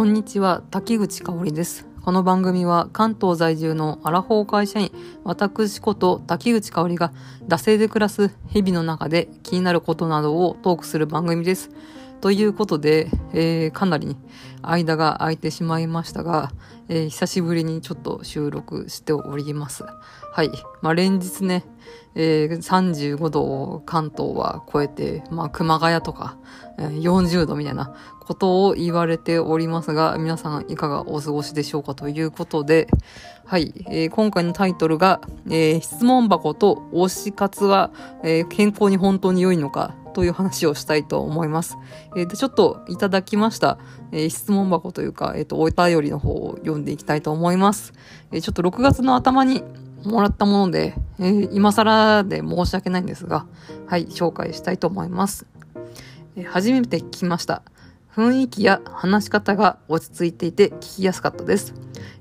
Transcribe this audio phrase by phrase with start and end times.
[0.00, 1.86] こんにちは、滝口香織です。
[2.00, 4.90] この番組は関東在住のアラフォー会社員、
[5.24, 7.12] 私こと滝口香織が、
[7.46, 11.68] 惰性で暮らす日々の中で気になることなどをトークする番組です。
[12.22, 14.16] ということで、えー、かなり
[14.62, 16.52] 間が空いてしまいましたが、
[16.88, 19.84] えー、久しぶりにちょっと収録しております。
[20.32, 20.50] はい。
[20.82, 21.64] まあ、連日ね、
[22.14, 26.36] えー、35度を関東は超えて、まあ、熊谷とか、
[26.78, 32.88] えー、40度みたいなことを言われておりますが、皆さんいかがお過ごしでしょうかということで、
[33.44, 33.72] はい。
[33.88, 37.90] えー、今回のタイトルが、えー、質問箱と推し活は、
[38.22, 41.76] えー、健康に本当に良いのかという話をしたいと思います。
[42.16, 43.78] えー、ちょっといただきました、
[44.12, 47.92] えー、質問箱というか、えっ、ー、と、お便りの方を読んでいきたいと思います。
[48.32, 49.62] えー、ちょっと6月の頭に
[50.04, 53.46] もらったもので、えー、今更で申し訳ないんですが、
[53.86, 55.46] はい、紹介したいと思います。
[56.36, 57.62] えー、初めて聞きました。
[58.14, 61.74] 雰囲気や話し方が落ち着いていて聞きやすかったです。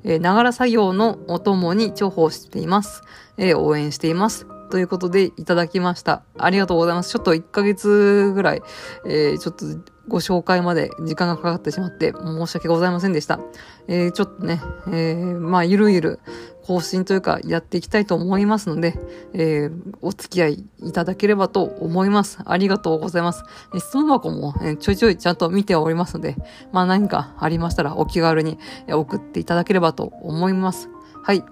[0.03, 3.01] ながら作業のお供に重宝しています。
[3.37, 4.45] えー、応援しています。
[4.69, 6.23] ということでいただきました。
[6.37, 7.11] ありがとうございます。
[7.11, 8.61] ちょっと1ヶ月ぐらい、
[9.05, 9.65] えー、ちょっと
[10.09, 13.39] ご紹介まで時間がかかってしまって申し訳ございませんでした。
[13.87, 16.19] えー、ちょっとね、えー、まあ、ゆるゆる
[16.63, 18.99] 更新というかやっていきたいと思いますので、
[19.33, 22.39] えー、お付き合いいただければと思います。
[22.45, 23.43] ありがとうございます。
[23.77, 26.35] 質問箱も、えちょいちょいちゃんと見ておりますので、
[26.71, 30.89] まあ何かありましたらお気軽に送っていただければと思います。
[31.23, 31.43] はい。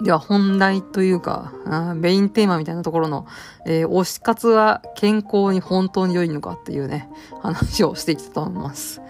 [0.00, 1.52] では本題というか、
[1.96, 3.26] メインテーマみたいなところの、
[3.66, 7.08] えー、推し活は健康に本当に良いのかっていうね、
[7.42, 9.00] 話をしていきたいと思います。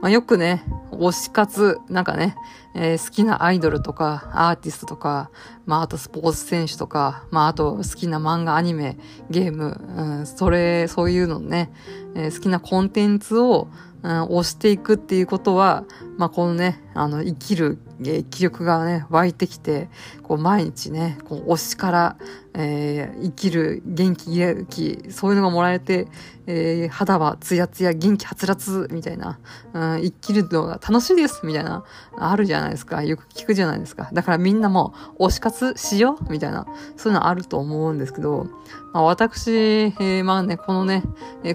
[0.00, 2.36] まあ、よくね、推し活、なんかね、
[2.74, 5.30] えー、好きなアイドルとか、アーティストとか、
[5.66, 8.96] まあ、あとスポーツ選手とか、まあ、あと好きな漫画、アニメ、
[9.28, 11.72] ゲーム、うん、それ、そういうのね、
[12.14, 13.68] えー、好きなコンテンツを、
[14.02, 15.84] うん、押していくっていうことは、
[16.16, 19.88] まあ、このね、あの、生きる、えー、気力がね、湧いてきて、
[20.22, 22.16] こう、毎日ね、こう、推しから、
[22.54, 26.08] えー、生きる元気、元気、そういうのがもらえて、
[26.46, 29.38] えー、肌はツヤツヤ、元気はつらつ、みたいな、
[29.74, 31.84] うん、生きるのが楽しいです、みたいな、
[32.16, 33.02] あるじゃないですか。
[33.02, 34.08] よく聞くじゃないですか。
[34.12, 38.46] だからみんなも推し活しようみたいな、そういうのあると思うんですけど、
[38.92, 41.04] まあ、私、えー、まあね、このね、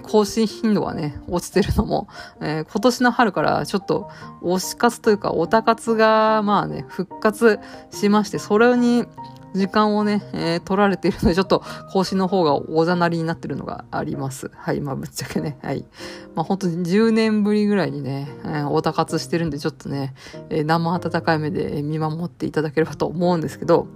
[0.04, 2.08] 更新頻度がね、落ちてるのも、
[2.40, 4.08] えー、今年の春からちょっと
[4.42, 9.06] 推し活というか、オタ活が、まあね、復活しまして、それに、
[9.54, 11.62] 時間をね、えー、取られているので、ちょっと
[11.92, 14.50] 更新の方がおざなりになってるのがあります。
[14.52, 14.80] はい。
[14.80, 15.58] まあ、ぶっちゃけね。
[15.62, 15.84] はい。
[16.34, 20.14] まあ、本当に10年ぶりぐらいにね、えー、オタ活してるんで、ちょっとね、
[20.50, 23.86] えー、生温かい目で見守っていただければと思うんですけど、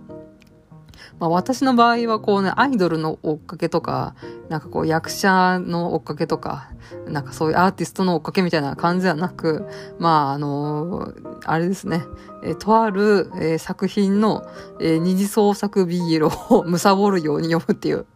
[1.18, 4.14] まあ私の場合はこうね、アイドルの追っかけとか、
[4.48, 6.70] なんかこう役者の追っかけとか、
[7.06, 9.66] なんかそういうアーティストの追っかけみたいな感じではなく、
[9.98, 12.04] まああのー、あれですね、
[12.42, 14.46] え、とある、えー、作品の、
[14.80, 18.06] えー、二次創作ビールを 貪るように読むっていう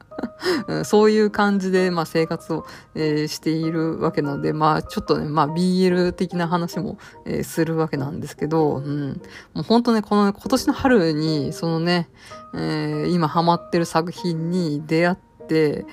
[0.84, 9.20] そういう感じで、まあ、生活を、えー、しているわけなので、まあ、ちょっとね、まあ、BL 的な話も、えー、するわけなんですけど、うん。
[9.54, 12.08] もう本当ね、この、ね、今年の春に、そのね、
[12.54, 15.86] えー、今ハマってる作品に出会って、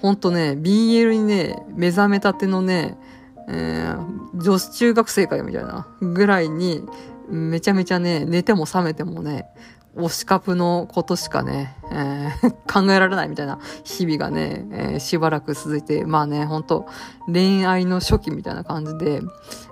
[0.00, 2.98] 本当ね、BL にね、目覚めたてのね、
[3.48, 6.82] えー、女子中学生かよみたいなぐらいに、
[7.28, 9.46] めちゃめちゃね、寝ても覚めてもね、
[9.96, 16.86] 推しカプのことしかね、えー、 考えられないみたいな日々がね、えー、しばらく続いて、まあね、本当
[17.26, 19.20] 恋愛の初期みたいな感じで、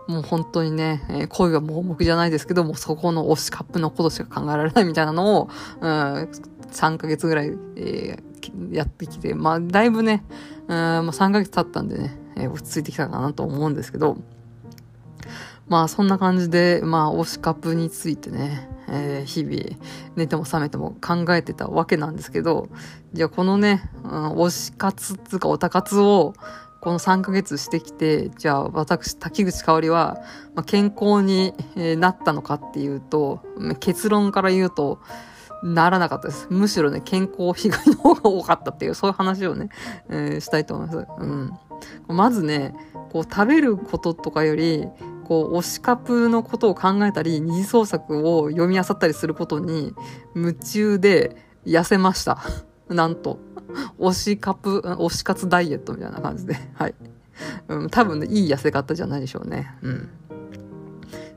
[0.06, 5.48] もう本当にね、えー、恋は盲目じゃないですけども、そこの推しカップのことしか考えられないみたいなのを、
[5.80, 6.28] うん、
[6.70, 10.24] 3ヶ月ぐらい、えー、やってきて、まあ、だいぶね、
[10.62, 14.16] うん、まあ、3ヶ月経ったんでね、えー、落ち着いてきたかなと思うんですけど、
[15.68, 19.78] まあそんな感じで、まあ推しカップについてね、えー、日々
[20.16, 22.68] 寝ても覚めても考えてたわけなんですけど、
[23.12, 26.34] じゃあこのね、推し活つうかオタ活を
[26.82, 30.18] この3ヶ月してきて、じゃあ私、滝口香織は、
[30.56, 33.40] まあ、健康に、なったのかっていうと、
[33.78, 34.98] 結論から言うと、
[35.62, 36.48] ならなかったです。
[36.50, 39.68] むしろね、健康被害の方が多かったっていう、そういう話をね、
[40.10, 41.06] えー、したいと思います。
[41.18, 41.52] うん。
[42.08, 42.74] まずね、
[43.12, 44.88] こう食べることとかより、
[45.22, 49.94] こう、推しカプのことを考えたり、二次創作を読み漁ったりすることに
[50.34, 51.36] 夢中で
[51.66, 52.38] 痩せました。
[52.88, 53.38] なんと。
[53.98, 56.56] 推しカプ、推し活ダイエットみたいな感じで。
[56.74, 56.94] はい。
[57.68, 59.74] うん、多分ね、いい痩せ方じゃないでしょうね。
[59.82, 60.08] うん。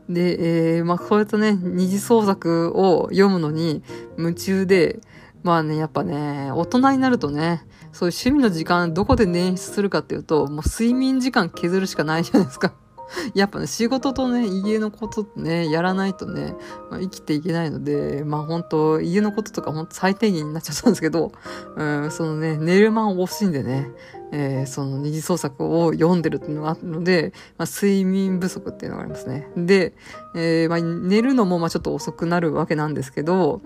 [0.09, 3.83] で、えー、まあ、こうやってね、二次創作を読むのに
[4.17, 4.99] 夢中で、
[5.41, 12.73] まあね、やっぱね、大人になるとね、そういう趣味の時間どこで捻出するかっていうと、もう睡眠時間削るしかないじゃないですか。
[13.33, 16.55] やっぱね、仕事とね、家のことね、やらないとね、
[16.89, 21.31] まあ、生きていけないので、まあ本当家のこととか本当最低限になっちゃったんですけど、
[21.75, 23.91] うん、そのね、寝る間を惜しんでね、
[24.31, 29.47] えー、その二次創作を読んでるっていうのがあるので、まあ、睡眠不足っていうのがありますね。
[29.55, 29.93] で、
[30.35, 33.61] えー、まあ、寝るのもまあちょっと遅くなるわけなんですけど、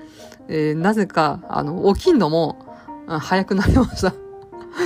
[0.47, 2.65] えー、なぜか、あの、起きんのも、
[3.07, 4.28] 早くなりました。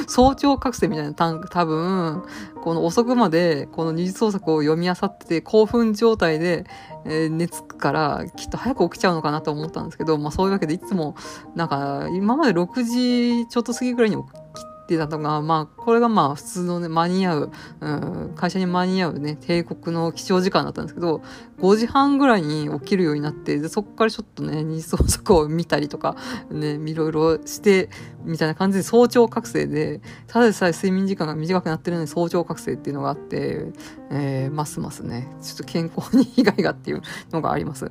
[0.08, 2.24] 早朝覚醒みたいな多分、
[2.64, 6.66] この遅くまでこの二次創作を読み漁ってて興奮状態で、
[7.06, 11.16] えー、寝つくからきっと早く起きちゃうのかなと思ったんですけど、まあそういうわけでいつも
[11.56, 14.43] なんか今まで6時ちょっと過ぎぐらいに起き
[14.84, 21.22] ってたのが、まあ、これがまあ普通のね、間に合う、うん、会社に間に合うね、帝国の起床時間だったんですけど、
[21.60, 26.18] 5時半ぐらいに起きるようになって、で、そこからちょっとね、二次創作を見たりとか、
[26.52, 27.90] ね、いろいろして、
[28.26, 33.72] みたいな感じで早朝覚醒で、ただでさえ睡眠時間が短くなってるのに早朝覚醒っていうのがあって、
[34.12, 37.02] えー、ますますね、ちょっと健康に被害がっていう
[37.32, 37.90] のがあります。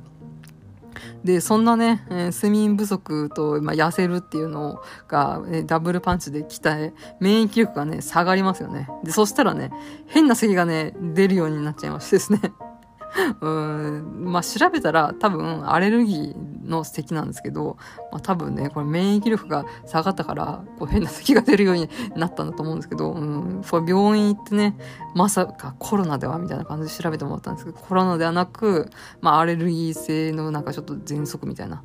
[1.23, 8.89] で、そんなね、えー、睡眠不足と、まあ、痩せるっていうのが、えダブルパンチで鍛え、免疫力がね、下がりますよね。
[9.03, 9.71] で、そしたらね、
[10.07, 12.39] 変な咳がね、出るようになっちゃいましてですね。
[13.41, 17.77] うん、まあ調べたら多分アレルギーの咳なんですけど、
[18.11, 24.77] まあ多分ね、これ免疫力が下がったから、こう変な咳が出るようになったんだと思うんですけど、うん、これ病院行ってね、
[25.15, 28.89] まさかコロナではみたいな感じで調べてもらったんですけど、コロナではなく、
[29.21, 31.83] まあアレルギー性のなんかちょっと喘息みたいな、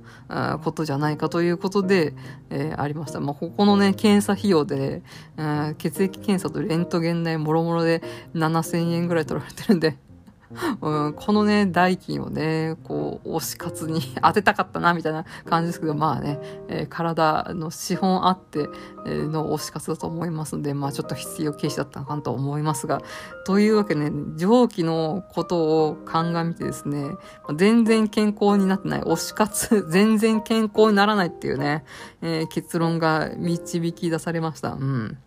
[0.62, 2.14] ことじゃないかということで、
[2.50, 3.20] えー、ありました。
[3.20, 5.02] まあここのね、検査費用で、
[5.36, 8.02] えー、血液検査とレントゲン代もろもろで
[8.34, 9.98] 7000円ぐらい取られてるんで、
[10.81, 18.69] うん、このね、代金をね、こう、推し活に 当てたかったな、みたいな感じですけど、まあね、えー、体の資本あって、
[19.06, 23.00] の推し活だと思いますので、まあちょっと必要軽視だったのかなと思いますが、
[23.47, 27.11] というわけでね、上記のことを鑑みてですね、
[27.55, 31.85] 全然健康になってない、推し活、 全然健康にならないっていうね、
[32.23, 34.73] えー、結論が導き出されました。
[34.73, 35.19] うん。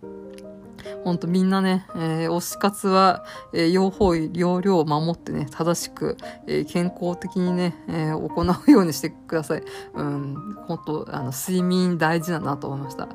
[1.04, 3.24] ほんとみんなね、えー、推し活は、
[3.54, 6.18] えー、用法医、量を守ってね、正しく、
[6.48, 9.63] えー、健康的にね、えー、行うようにしてください。
[9.94, 13.07] うん、ほんと、あの、睡眠大事だなと思いました。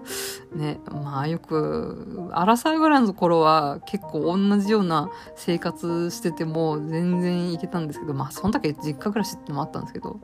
[0.54, 10.20] ね、まあよく、アラサーぐらいの頃は結構同じような生活してても全然いけたんですけど、まあそんだけ実家暮らしってのもあったんですけど、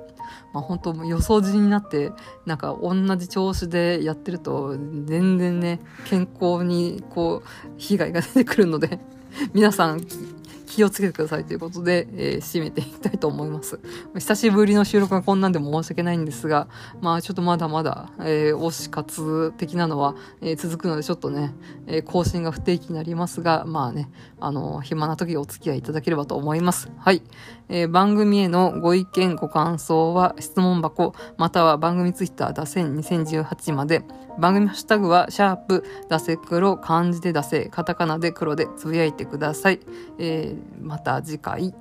[0.52, 2.12] まあ本当予想時になって、
[2.46, 7.31] なんか同じ調子でやってると全然ね、健康にこう、
[7.78, 8.98] 被害が出てくるので、
[9.54, 10.04] 皆さん
[10.72, 13.78] 気をつけてくださいということで、えー、締めていきたいと思います。
[14.14, 16.66] 久しぶりの収録がこんなんでも申し訳ないんですが、
[17.02, 21.54] まあちょっとまだまだ、えー、推し活的なのは、えー、続くのでちょっとね、
[21.86, 24.08] えー、更新が不定期になりますが、まあね、
[24.40, 26.90] あの、暇な時お付き合いいただければと思います。
[26.96, 27.22] はい。
[27.68, 34.02] えー、番組へのご意見、ご感想は質問箱、または番組ツイッター、打線2018まで、
[34.38, 39.80] 番組ハッシュタグは、シャープ、出せ黒、漢字で出せ、カタカナで黒でつぶやいてください。
[40.18, 41.74] えー、また次回。